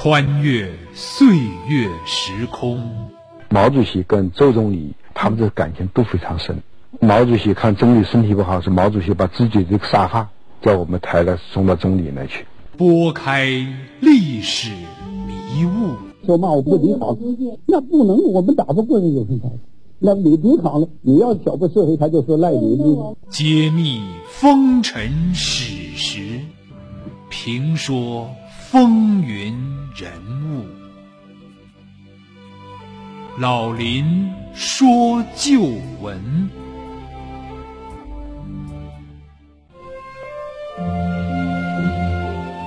[0.00, 1.26] 穿越岁
[1.66, 2.80] 月时空。
[3.48, 6.62] 毛主席跟周总理他们的感情都非常深。
[7.00, 10.28] 毛主席看总理身体不好，是毛主席把自己这个沙发
[10.62, 12.46] 叫我们抬了送到总理那去。
[12.76, 13.48] 拨开
[13.98, 14.70] 历史
[15.26, 17.18] 迷雾，说骂我不抵抗，
[17.66, 19.50] 那不能，我们打不过人有什么？
[19.98, 22.78] 那你抵抗了，你要挑拨社会，他就说赖你。
[23.30, 26.38] 揭秘风尘史实，
[27.28, 28.30] 评说
[28.70, 29.54] 风云
[29.96, 30.12] 人
[30.52, 30.66] 物。
[33.38, 35.62] 老林说旧
[36.02, 36.50] 闻。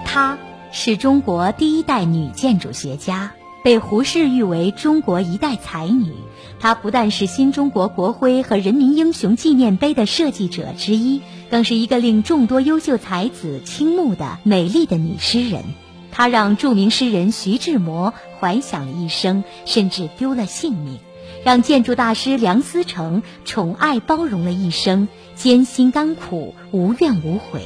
[0.03, 0.39] 她
[0.71, 3.33] 是中国第一代女建筑学家，
[3.63, 6.11] 被胡适誉为中国一代才女。
[6.59, 15.63] 她不但是新中国国徽和人民英雄纪念碑的设计者之一，更是一个令众多优秀才子倾慕的美丽的女诗人。
[16.11, 20.97] 他让著名诗人徐志摩怀想了一生，甚至丢了性命；
[21.43, 27.61] 让建筑大师梁思成宠爱包容了一生，艰辛甘苦，无怨无悔；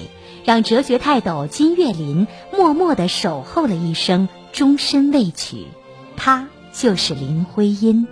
[0.46, 5.66] 让哲学泰斗金岳霖默默地守候了一生，终身未娶。
[6.16, 8.08] 她就是林徽因。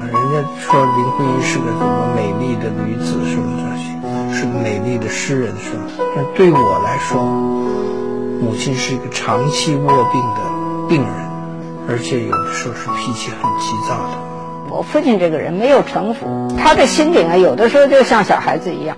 [0.00, 3.42] 人家说林徽因是个什么美丽的女子是不
[4.32, 5.90] 是，是个美丽的诗人什么。
[6.16, 7.22] 但对我来说，
[8.42, 11.12] 母亲是一个长期卧病的病人，
[11.88, 14.18] 而且有的时候是脾气很急躁的。
[14.68, 16.26] 我父亲这个人没有城府，
[16.58, 18.96] 他的心里啊，有的时候就像小孩子一样。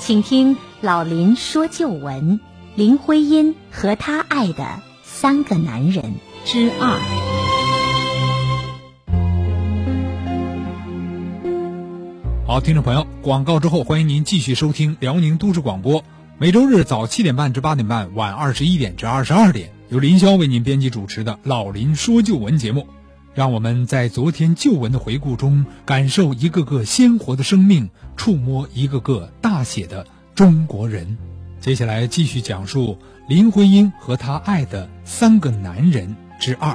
[0.00, 2.40] 请听老林说旧闻：
[2.74, 4.66] 林徽因和她爱的
[5.04, 6.98] 三个男人之二。
[12.44, 16.02] 好，听众朋友，广告之后，欢迎您继续收听辽宁都市广播。
[16.40, 22.86] 每周日早七点半至八点半，晚二十一点至二十二点，由林霄为您编辑主持的《老林说旧闻》节目。
[23.34, 31.18] 让我们在昨天旧闻的回顾中，感受一个个鲜活的生命，触摸一个个大写的中国人。
[31.60, 32.96] 接下来继续讲述
[33.28, 36.74] 林徽因和她爱的三个男人之二。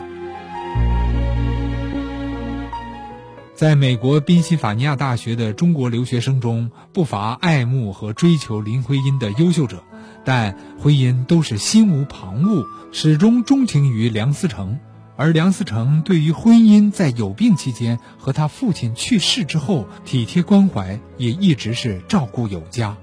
[3.55, 9.81] 在美国宾夕法尼亚大学的中国留学生中，不乏爱慕和追求林徽因的优秀者，
[10.25, 14.77] 但徽因都是心无旁骛，始终钟情于梁思成。
[15.16, 22.97] 而梁思成对于徽因在有病期间和他父亲去世之后体贴关怀，也一直是照顾有加。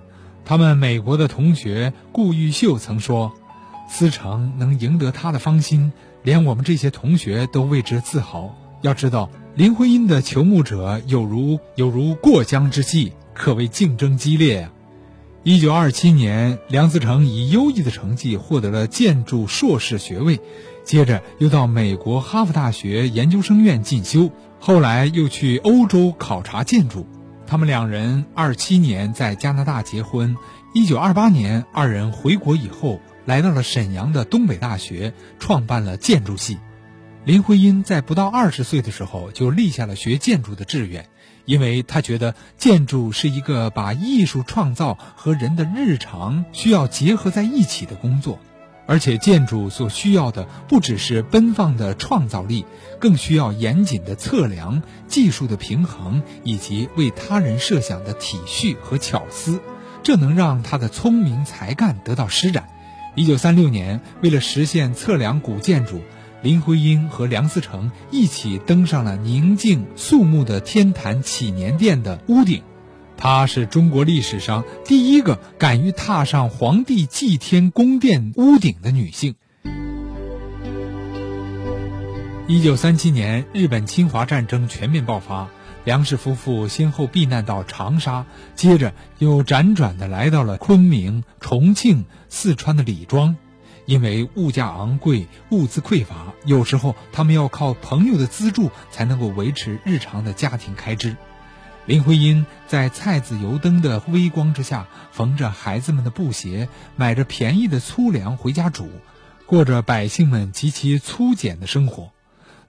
[0.44, 3.32] 他们美国的同学顾玉秀曾说
[3.88, 9.30] ：“思成能赢得他的芳心，连我们这些同学都为之自豪。”要知道。
[9.54, 14.72] 林徽因的求慕者有如有如过江之鲫，可谓竞争激烈呀。
[15.42, 20.40] 一九二七年，梁思成以优异的成绩获得了建筑硕士学位，
[20.84, 27.06] 接着又到美国哈佛大学研究生院进修，后来又去欧洲考察建筑。
[27.46, 30.34] 他们两人二七年在加拿大结婚，
[30.72, 36.56] 一九二八年二人回国以后，来到了沈阳的东北大学，创办了建筑系。
[37.24, 41.08] 林徽因在不到二十岁的时候就立下了学建筑的志愿，
[41.44, 48.40] 因为她觉得建筑是一个把艺术创造和人的日常需要结合在一起的工作，
[48.88, 52.66] 而且建筑所需要的不只是奔放的创造力，
[52.98, 59.60] 更需要严谨的测量、技术的平衡以及为他人设想的体恤和巧思，
[60.02, 62.68] 这能让她的聪明才干得到施展。
[63.14, 66.00] 一九三六年，为了实现测量古建筑。
[66.42, 72.64] 林徽因和梁思成一起登上了宁静肃穆的天坛祈年殿的屋顶，
[73.16, 79.36] 她是中国历史上第一个敢于踏上皇帝祭天宫殿屋顶的女性。
[82.48, 85.48] 一九三七年，日本侵华战争全面爆发，
[85.84, 88.26] 梁氏夫妇先后避难到长沙，
[88.56, 93.36] 接着又辗转的来到了昆明、重庆、四川的李庄。
[93.92, 101.14] 因为物价昂贵，物资匮乏，有时候他们要靠朋友的资助才能够维持日常的家庭开支。
[101.84, 108.88] 林徽因在菜籽油灯的微光之下，缝着孩子们的布鞋，买着便宜的粗粮回家煮，
[109.44, 112.12] 过着百姓们极其粗简的生活。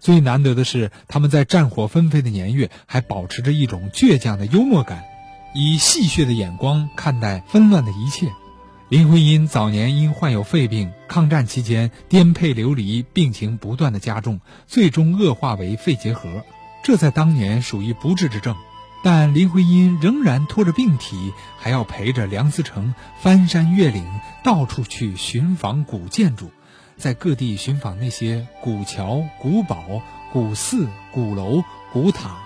[0.02, 5.06] 最难得的是，他们在战火纷飞的年月，还保持着一种倔强的幽默感，
[5.56, 8.28] 以戏谑的眼光看待纷乱的一切。
[8.94, 16.44] 林徽因早年因患有肺病，抗战期间颠沛流离，病情不断的加重，最终恶化为肺结核，
[16.84, 18.56] 这在当年属于不治之症。
[19.04, 24.06] 但林徽因仍然拖着病体，还要陪着梁思成翻山越岭，
[24.44, 26.52] 到处去寻访古建筑。
[26.96, 32.38] 在各地寻访那些古桥、古堡、古寺、古楼、古塔，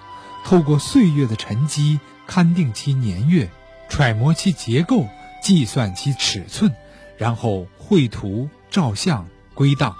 [0.45, 3.49] 透过岁月的沉积，勘定其年月，
[3.89, 5.09] 揣摩其结构，
[5.47, 6.73] 计算其尺寸，
[7.17, 9.95] 然后绘图、照相、归档。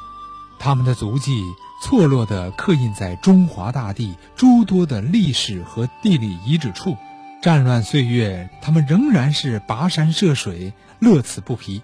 [0.59, 1.41] 他们的足迹
[1.81, 6.97] 错落地刻印在中华大地诸多的历史和地理遗址处。
[7.41, 11.81] 战乱岁月，他们仍然是跋山涉水，乐此不疲。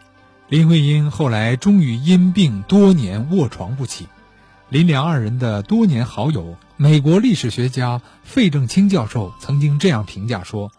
[0.49, 4.09] 林徽因后来终于因病多年卧床不起。
[4.67, 10.69] 林良二人的多年好友、美国历史学家费正清教授曾经这样评价说：“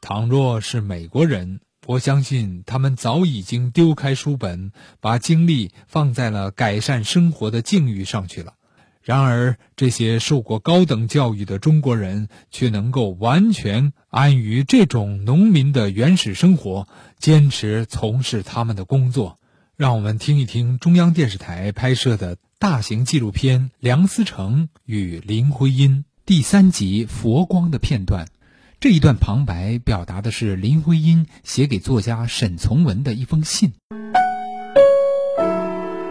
[0.00, 1.58] 倘若是美国人，
[1.90, 4.70] 我相信他们早已经丢开书本，
[5.00, 8.54] 把精力放在了改善生活的境遇上去了。”
[9.02, 16.86] 然而，这些受过高等教育的中国人却能够完全安于这种农民的原始生活，
[17.18, 19.40] 坚持从事他们的工作。
[19.76, 28.28] 让我们听一听中央电视台拍摄的大型纪录片《梁思成与林徽因》第三集《佛光》的片段。
[28.82, 33.74] 这一段旁白表达的是林徽因写给作家沈从文的一封信。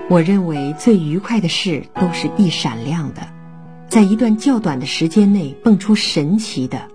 [0.07, 3.27] 我认为最愉快的事都是必闪亮的，
[3.87, 6.87] 在一段较短的时间内蹦出神奇的，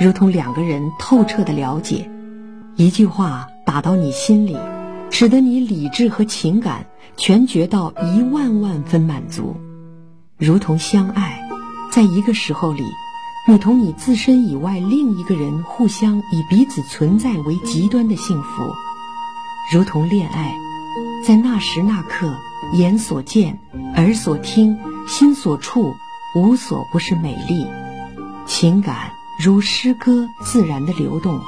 [0.00, 2.10] 如同两个人透彻的了解，
[2.74, 4.58] 一句话打到你心里，
[5.12, 6.84] 使得你理智和情感
[7.16, 9.56] 全觉到一万万分满足，
[10.36, 11.40] 如同相爱，
[11.92, 12.82] 在一个时候里，
[13.48, 18.48] 你同你自身以外另一个人互相以彼此存在为极端的幸福，
[19.72, 20.56] 如同恋爱，
[21.26, 22.34] 在那时那刻。
[22.74, 23.58] 眼所见，
[23.96, 25.94] 耳所听，心所触，
[26.34, 27.66] 无所不是美丽。
[28.46, 31.38] 情感如诗歌自然的流动，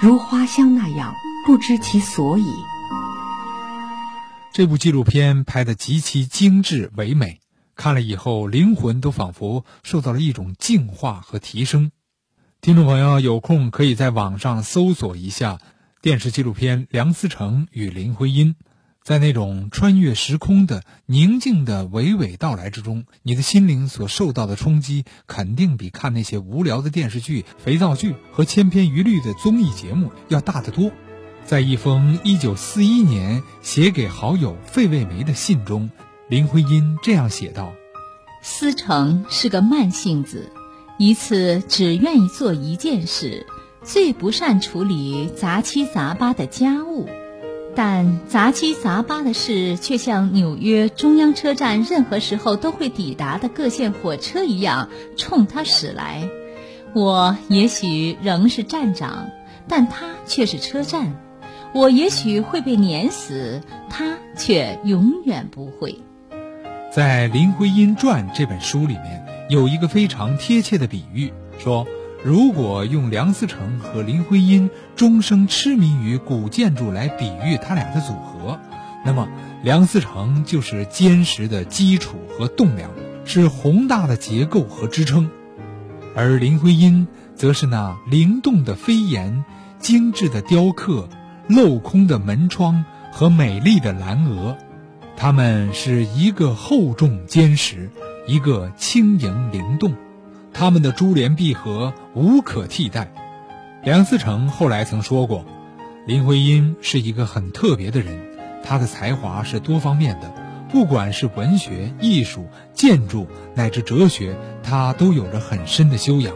[0.00, 2.54] 如花香那样不知其所以。
[4.52, 7.40] 这部纪录片拍得极其精致唯美，
[7.78, 11.92] 看了以后灵魂都仿佛受到了一种净化和提升。
[12.60, 15.60] 听众朋友有空可以在网上搜索一下
[16.02, 18.54] 电视纪录片《梁思成与林徽因》。
[19.04, 30.90] 在那种穿越时空的宁静的娓娓道来之中，你的心灵所受到的冲击，肯定比看那些无聊的电视剧、肥皂剧和千篇一律的综艺节目要大得多。
[31.46, 35.88] 在一封1941年写给好友费慰梅的信中，
[36.28, 37.72] 林徽因这样写道
[38.42, 40.52] ：“思成是个慢性子，
[40.98, 43.46] 一次只愿意做一件事，
[43.82, 47.08] 最不善处理杂七杂八的家务。”
[47.74, 56.28] 但杂七杂八的事，却像纽约中央车站任何时候都会抵达的各线火车一样，冲他驶来。
[56.94, 59.30] 我也许仍是站长，
[59.66, 61.18] 但他却是车站。
[61.72, 66.00] 我也许会被碾死，他却永远不会。
[66.98, 71.86] 在《林徽因传》这本书里面，有一个非常贴切的比喻，说。
[72.24, 78.58] 如果用梁思成和林徽因终生痴迷于古建筑来比喻他俩的组合，
[79.04, 79.28] 那么
[79.62, 82.90] 梁思成就是坚实的基础和栋梁，
[83.24, 85.30] 是宏大的结构和支撑，
[86.16, 87.06] 而林徽因
[87.36, 89.44] 则是那灵动的飞檐、
[89.78, 91.08] 精致的雕刻、
[91.48, 94.58] 镂空的门窗和美丽的蓝额，
[95.20, 97.90] 它们是一个厚重坚实，
[98.28, 99.92] 一个轻盈灵动。
[100.52, 103.12] 他们的珠联璧合无可替代。
[103.82, 105.44] 梁思成后来曾说过，
[106.06, 108.16] 林徽因是一个很特别的人，
[108.62, 110.32] 她的才华是多方面的，
[110.70, 116.32] 不管是文学、艺术、建筑乃至哲学，她都有着很深的修养。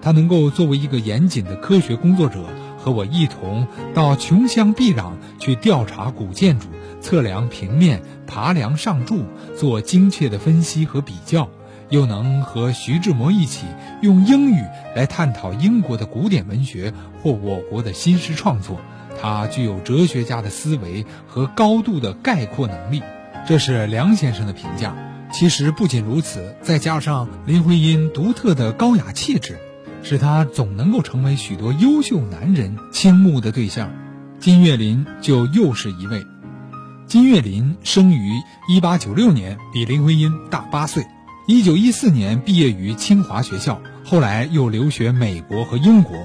[0.00, 2.46] 她能够作为一个严谨的科学工作者，
[2.78, 6.68] 和我一同到穷乡僻壤去调查古建筑，
[7.06, 11.48] 测量平面，爬梁上柱，做精确的分析和比较。
[11.88, 13.64] 又能和徐志摩一起
[14.02, 14.60] 用英语
[14.96, 18.80] 来探讨英国的古典文学或我国的新诗创作，
[19.22, 23.00] 他具有哲学家的思维和高度的概括能力，
[23.46, 24.96] 这是梁先生的评价。
[25.32, 29.60] 其实不仅如此，再加上林徽因独特的高雅气质，
[30.02, 33.92] 使她总能够成为许多优秀男人倾慕的对象。
[34.40, 36.26] 金岳霖就又是一位。
[37.06, 38.32] 金岳霖生于
[38.68, 41.06] 1896年，比林徽因大八岁。
[41.46, 46.16] 一九一四年毕业于清华学校，后来又留学美国和英国，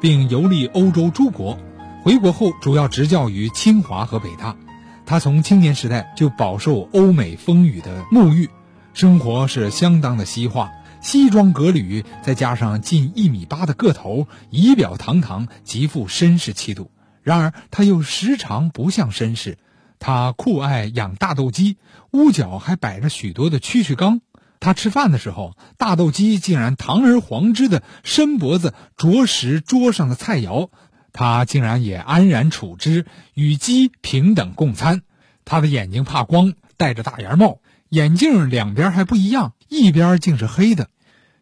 [0.00, 1.58] 并游历欧洲诸国。
[2.02, 4.56] 回国后主要执教于清华和北大。
[5.04, 8.48] 他从青年时代就饱受欧美风雨的沐浴，
[8.94, 10.70] 生活是相当的西化，
[11.02, 16.90] 西装革履，再加上近一米八的个头，仪表堂堂，极富绅士气度。
[17.22, 19.58] 然而他又时常不像绅士，
[20.00, 21.76] 他酷爱养大斗鸡，
[22.10, 24.22] 屋角还摆着许多的蛐蛐缸。
[24.58, 30.70] 他吃饭的时候，大斗鸡竟然堂而皇之的伸脖子啄食桌上的菜肴，
[31.12, 35.02] 他竟然也安然处之，与鸡平等共餐。
[35.44, 40.88] 他的眼睛怕光，戴着大檐帽，眼镜两边还不一样，一边竟是黑的。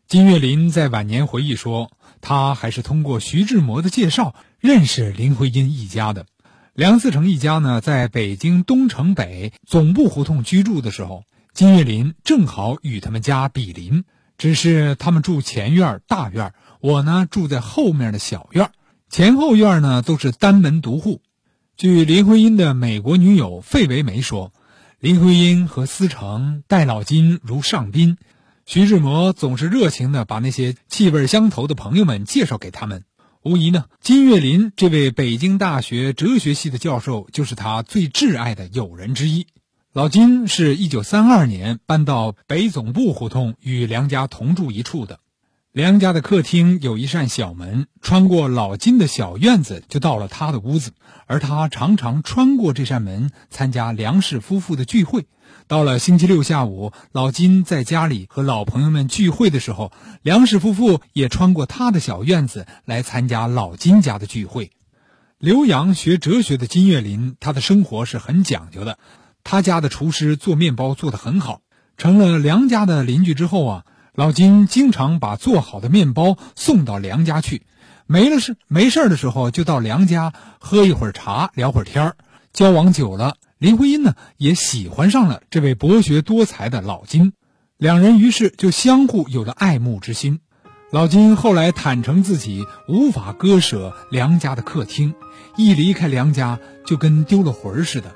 [0.07, 6.27] 金岳霖在晚年回忆说，他还是通过徐志摩的介绍认识林徽因一家的。
[6.79, 11.25] 梁思成一家呢，在北京东城北总部胡同居住的时候。
[11.53, 14.05] 金岳霖正好与他们家比邻，
[14.37, 18.71] 只是他们住前院大院，我呢住在后面的小院，
[19.11, 21.21] 前后院呢都是单门独户。
[21.77, 24.53] 据林徽因的美国女友费维梅说，
[25.01, 28.19] 林徽因和思成待老金如上宾，
[28.67, 33.03] 徐志摩总是热情地把那些气味相投的朋友们介绍给他们。
[33.45, 39.47] 无疑呢，金岳霖这位北京大学哲学系的教授就是他最挚爱的友人之一。
[39.93, 45.21] 老金是一九三二年搬到北总部胡同，与梁家同住一处的。
[45.71, 50.91] 梁家的客厅有一扇小门，穿过老金的小院子，就到了他的屋子。
[51.27, 55.27] 而他常常穿过这扇门参加梁氏夫妇的聚会。
[55.69, 64.71] 到了星期六下午，老金在家里和老朋友们聚会的时候，梁氏夫妇也穿过他的小院子来参加老金家的聚会。
[65.37, 68.99] 留洋学哲学的金岳霖，他的生活是很讲究的。
[69.45, 71.61] 他家的厨师做面包做得很好，
[71.99, 73.85] 成了梁家的邻居之后啊，
[74.15, 77.67] 老金经常把做好的面包送到梁家去，
[78.07, 82.17] 没了事没事的时候就到梁家喝一会儿茶，聊会儿天儿。
[82.55, 87.33] 交往久了，林徽因呢也喜欢上了这位博学多才的老金，
[87.77, 90.39] 两人于是就相互有了爱慕之心。
[90.93, 95.13] 老金后来坦诚自己无法割舍梁家的客厅，
[95.57, 98.15] 一离开梁家就跟丢了魂似的。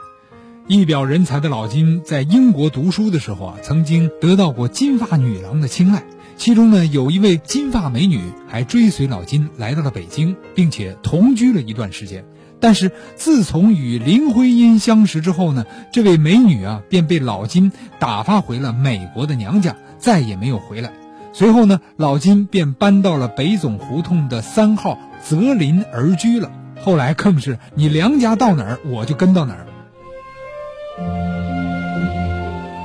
[0.69, 6.05] 一表人才的老金在英国读书的时候啊，曾经得到过金发女郎的青睐。
[6.37, 12.25] 其中呢，有一位金发美女还追随老金来到了北京，并且同居了一段时间。
[12.63, 20.93] 但是自从与林徽因相识之后呢，这位美女啊便被老金打发回了美国的娘家，再也没有回来。
[21.33, 26.53] 随后呢，老金便搬到了北总胡同的三号泽林而居了。
[26.85, 29.67] 后来更是你梁家到哪儿，我就跟到哪儿。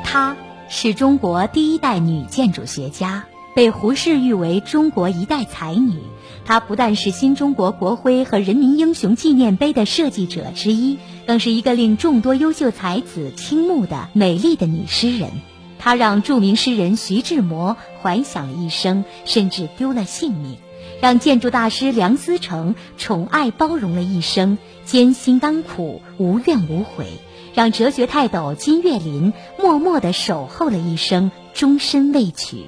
[0.03, 0.35] 她
[0.69, 5.99] 是中国第一代女建筑学家，被胡适誉为中国一代才女。
[6.45, 15.29] 她不但是新中国国徽和人民英雄纪念碑的设计者之一，更是一个令众多优秀才子倾慕的美丽的女诗人。
[15.79, 20.55] 她让著名诗人徐志摩怀想了一生，甚至丢了性命；
[21.01, 27.07] 让建筑大师梁思成宠爱包容了一生，艰辛甘苦，无怨无悔。
[27.53, 32.65] 让哲学泰斗金岳霖默默地守候了一生，终身未娶，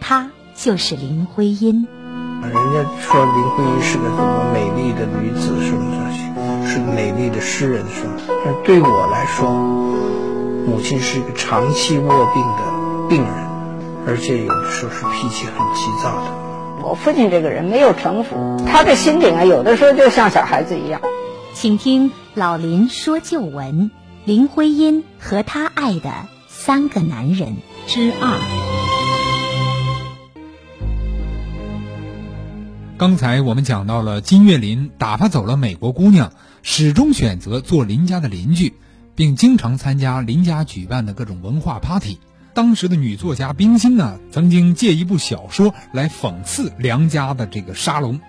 [0.00, 1.86] 她就是林徽因。
[2.42, 6.18] 人家说林徽因是个什么美丽的女子，什么这些，
[6.68, 8.10] 是个美丽的诗人，是吧？
[8.44, 9.50] 但对我来说，
[10.66, 13.32] 母亲是一个长期卧病的病人，
[14.06, 16.82] 而且有的时候是脾气很急躁的。
[16.82, 21.00] 我父亲这个人没有城府，他的心灵啊，有的时候就像小孩子一样。
[21.54, 23.90] 请听老林说旧闻。
[24.24, 26.12] 林徽因和她爱的
[26.46, 27.56] 三个男人
[27.88, 28.61] 之二。
[33.02, 36.32] 刚才我们讲到了金岳霖打发走了美国姑娘，
[36.62, 38.74] 始终选择做林家的邻居，
[39.16, 42.18] 并经常参加林家举办的各种文化 party。
[42.54, 48.20] 当时的女作家冰心呢，曾经借一部小说来讽刺梁家的这个沙龙，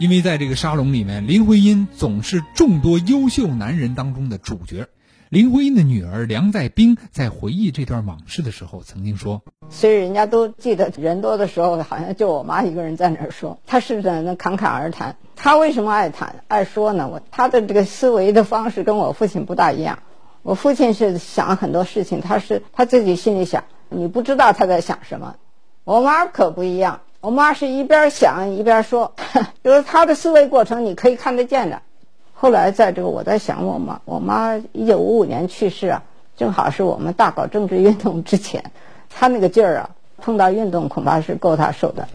[0.00, 4.88] 因为在这个沙龙里面，林徽因总是众多优秀男人当中的主角。
[5.30, 13.60] 林徽因的女儿梁再冰在回忆这段往事的时候，曾经说：“所以人家都记得人多的时候，好像就我妈一个人在那儿说。
[13.64, 15.14] 她是在那侃侃而谈。
[15.36, 17.06] 她为什么爱谈爱说呢？
[17.06, 20.00] 我她的这个思维的方式跟我父亲不大一样。
[20.42, 25.36] 我父亲是想很多事情，他是他自己心里想，你不知道他在想什么。
[25.84, 29.14] 我妈可不一样，我妈是一边想一边说，
[29.62, 31.82] 就是她的思维过程，你可以看得见的。”
[32.40, 36.02] 后来，在这个我在想，我妈，我妈一九五五年去世啊，
[36.38, 38.72] 正好是我们大搞政治运动之前，
[39.10, 42.08] 她那个劲儿啊，碰到运动恐怕是够她受的。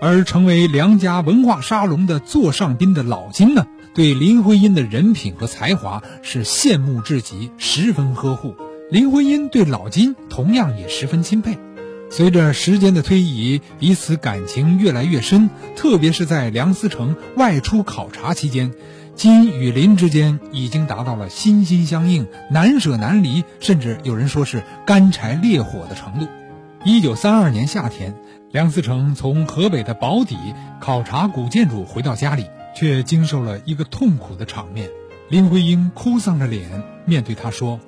[0.00, 8.54] 而成为梁家文化沙龙的座上宾的老金呢，对林徽因的人品和才华是羡慕至极，十分呵护。
[8.88, 11.58] 林徽因对老金同样也十分钦佩。
[12.08, 18.72] 随着时间的推移，彼此感情越来越深，特别是在梁思成外出考察期间。
[19.16, 26.28] 金与林之间已经达到了心心相印、难舍难离，甚至有人说是干柴烈火的程度。
[26.84, 28.14] 一九三二年夏天，
[28.52, 30.36] 梁思成从河北的宝坻
[30.80, 32.44] 考察古建筑回到家里，
[32.76, 34.90] 却经受了一个痛苦的场面。
[35.30, 37.80] 林徽因哭丧着脸面对他说：“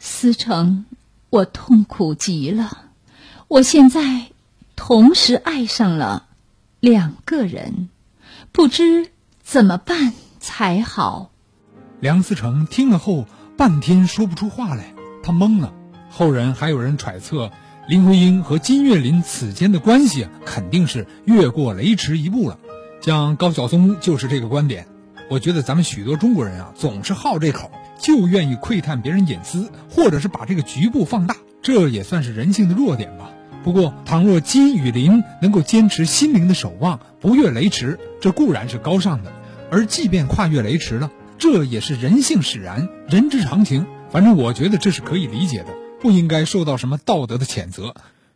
[0.00, 0.86] 思成，
[1.28, 2.86] 我痛苦极了，
[3.48, 4.28] 我现在
[4.76, 6.26] 同时爱上了
[6.80, 7.90] 两个人，
[8.50, 9.10] 不知
[9.42, 11.30] 怎么办。”才好。
[12.00, 13.26] 梁思成听了后，
[13.58, 15.72] 半天说不出话来，他懵了。
[16.08, 17.52] 后人还有人揣测，
[17.86, 22.58] 林徽因和金岳霖此间的关系，肯定是越过雷池一步了。
[23.02, 24.86] 像高晓松就是这个观点。
[25.28, 27.70] 我觉得咱们许多中国人啊，总是好这口，
[28.00, 33.30] 就愿意窥探别人隐私，或者是把这个局部放大，这也算是人性的弱点吧。
[33.62, 39.30] 不过，倘若金与林能够坚持心灵的守望，不越雷池，这固然是高尚的。
[39.70, 43.86] 而即便跨越雷池了，这也是人性使然，人之常情。
[44.10, 45.68] 反正我觉得这是可以理解的，
[46.00, 47.94] 不应该受到什么道德的谴责。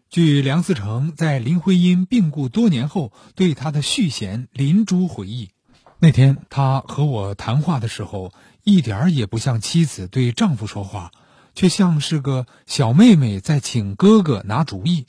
[0.08, 5.50] 据梁思成在林徽因病故多年后对他的续弦林珠回忆，
[5.98, 11.10] 那天他和我谈话的时候，一点儿也不像妻子对丈夫说话，
[11.56, 15.06] 却像是个小妹妹在请哥哥拿主意。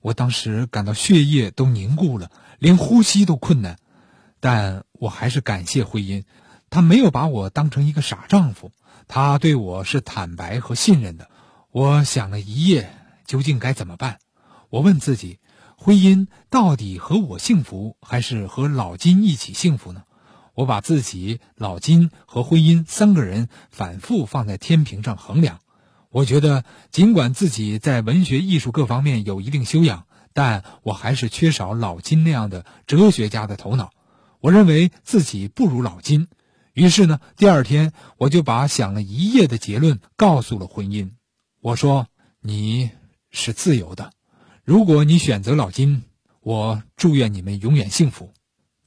[0.00, 3.78] 我当时感到血液都凝固了，连呼吸都困难。
[4.40, 6.24] 但我还是感谢徽因，
[6.70, 8.72] 她没有把我当成一个傻丈夫，
[9.06, 11.30] 她对我是坦白和信任的。
[11.70, 12.90] 我想了一夜，
[13.26, 14.18] 究竟该怎么办？
[14.70, 15.38] 我问自己：
[15.76, 20.02] 徽因到底和我幸福，还是和老金一起幸福呢？
[20.54, 25.60] 我把自己、老金和徽因三个人反复放在天平上衡量。
[26.10, 33.90] 我觉得，尽管自己在文学艺术各方面有一定修养，但我还是缺少老金那样的哲学家的头脑。
[34.40, 36.28] 我认为自己不如老金，
[36.72, 41.10] 于是呢，第二天我就把想了一夜的结论告诉了婚姻。
[41.60, 42.06] 我说
[42.40, 42.90] ：“你
[43.30, 44.12] 是自由的，
[44.62, 46.04] 如果你选择老金，
[46.40, 48.32] 我祝愿你们永远幸福。”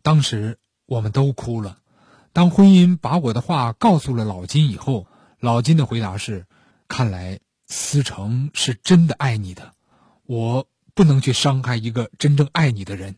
[0.02, 1.80] 当时我们都哭了。
[2.32, 5.06] 当婚姻把我的话告诉了老金以后，
[5.42, 6.46] 老金的回答是
[6.88, 9.74] ：“看来思成是真的爱你的，
[10.24, 13.18] 我不能去伤害一个真正爱你的人，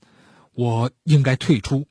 [0.56, 1.86] 我应该退出。”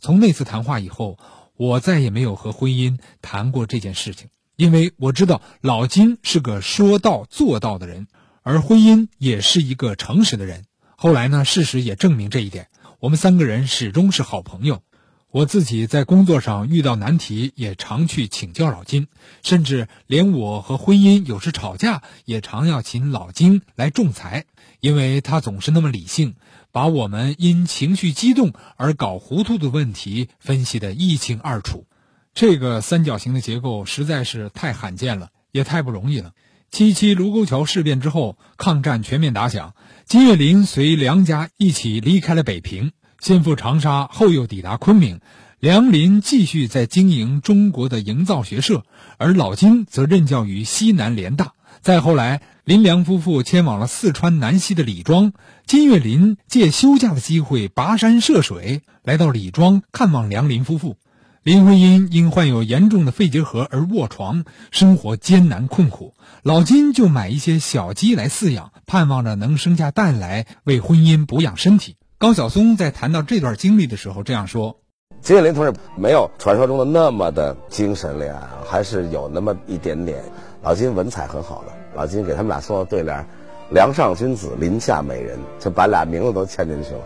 [0.00, 1.18] 从那次谈话以后，
[1.56, 8.06] 我再也没有和婚姻谈过这件事情，因为我知道老金是个说到做到的人，
[8.42, 10.64] 而婚姻也是一个诚实的人。
[10.96, 12.68] 后来呢，事实也证明这一点，
[13.00, 14.82] 我们三个人始终是好朋友。
[15.30, 19.08] 我自己在工作上遇到难题，也常去请教老金，
[19.42, 24.46] 甚至连我和婚姻有时吵架，也常要请老金来仲裁，
[24.80, 26.34] 因为他总是那么理性。
[26.72, 31.86] 把我们因情绪激动而搞糊涂的问题分析得一清二楚，
[32.34, 36.32] 这个三角形的结构实在是太罕见了，也太不容易了。
[36.70, 45.20] 七七卢沟桥事变之后，抗战全面打响，金岳霖随梁家一起离开了北平，先赴长沙，后又抵达昆明。
[45.60, 48.84] 梁林继续在经营中国的营造学社，
[49.16, 51.54] 而老金则任教于西南联大。
[51.80, 55.32] 再后来，林良夫妇迁往了四川南溪的李庄。
[55.66, 60.96] 金岳霖借休假的机会跋山涉水来到李庄看望梁林夫妇。
[61.44, 66.14] 林徽因因患有严重的肺结核而卧床，生活艰难困苦。
[66.42, 71.96] 老金就买一些小鸡来饲养，盼望着能生下蛋来为婚姻补养身体。
[72.18, 74.80] 高晓松在谈到这段经历的时候这样说
[75.22, 80.22] ：“金岳霖同志没有传说中的那么的精神恋爱，还是有那么一点点。
[80.62, 83.24] 老金文采很好的。”老金给他们俩送的对联
[83.70, 87.00] ：“梁上君子，林下美人”，就把俩名字都嵌进去了。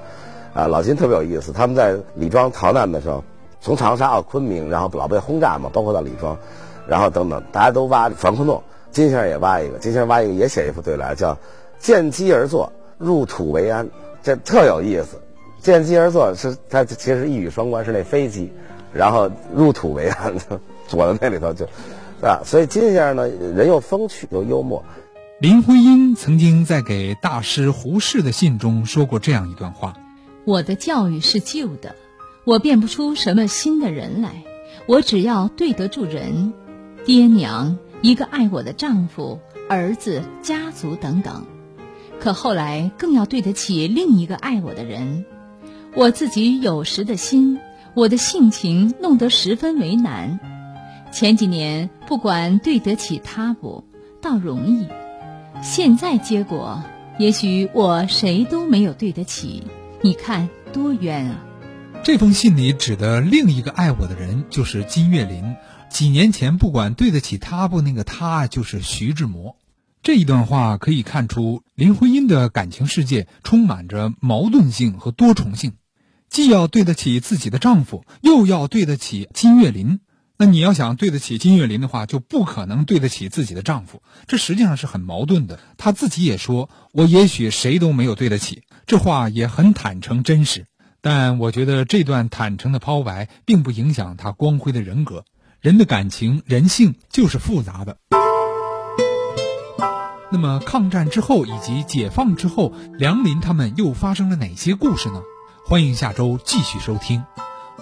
[0.55, 1.53] 啊，老金特别有意思。
[1.53, 3.25] 他们在李庄逃难的时候，
[3.61, 6.37] 从长沙到昆明，然后老被轰炸嘛，包括到李庄，
[6.87, 8.63] 然后等等，大家都挖防空洞。
[8.91, 11.35] 金先生也挖一个，金先生挖一个也写一副对联，叫
[11.79, 13.89] “见机而作，入土为安”，
[14.23, 15.19] 这特有意思。
[15.61, 18.53] 见机而作是他其实一语双关，是那飞机，
[18.93, 20.35] 然后入土为安，
[20.91, 21.67] 躲在那里头就。
[22.23, 24.85] 啊，所以金先生呢，人又风趣又幽默。
[25.41, 29.95] 林徽因曾经在给大师胡适的信中说过这样一段话
[30.47, 31.97] ：“我的教育是旧的，
[32.45, 34.45] 我变不出什么新的人来。
[34.87, 36.53] 我只要对得住人，
[37.05, 41.45] 爹娘，一个爱我的丈夫、儿子、家族等等。
[42.21, 45.25] 可后来更要对得起另一个爱我的人。
[45.97, 47.59] 我自己有时的心，
[47.95, 50.39] 我的性情弄得十分为难。”
[51.13, 53.85] 前几年不管对得起他不，
[54.23, 54.87] 倒容易；
[55.63, 56.83] 现在结果，
[57.19, 59.63] 也许我谁都没有对得起。
[60.01, 61.45] 你看多冤啊！
[62.03, 65.55] 这封信里指的另一个爱我的人就是金岳霖。
[65.91, 69.57] 几年前，不管对得起他不，那个他就是徐志摩。
[70.03, 75.75] 这一段话可以看出，林徽因的感情世界充满着矛盾性和多重性，
[76.31, 80.01] 既要对得起自己的丈夫，又要对得起金岳霖。
[80.45, 85.61] 那你要想对得起金岳霖的话，就不可能对得起自己的丈夫，这实际上是很矛盾的。
[85.79, 90.67] 她自己也说：“我也许谁都没有对得起。”这话也很坦诚真实。
[91.01, 95.25] 但我觉得这段坦诚的抛白，并不影响她光辉的人格。
[95.61, 97.99] 人的感情、人性就是复杂的。
[100.33, 105.23] 那么，抗战之后以及解放之后，梁林他们又发生了哪些故事呢？
[105.65, 107.23] 欢迎下周继续收听。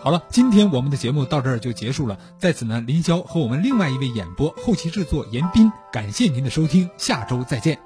[0.02, 2.18] 好了，今天我们的节目到这儿就结束了。
[2.38, 7.78] 在此呢，林霄和我们另外一位演播、后期制作严斌，感谢您的收听，下周再见。